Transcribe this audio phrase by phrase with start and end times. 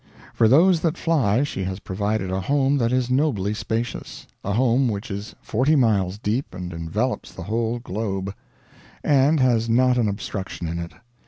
[0.33, 4.87] For those that fly she has provided a home that is nobly spacious a home
[4.89, 8.33] which is forty miles deep and envelops the whole globe,
[9.03, 10.93] and has not an obstruction in it.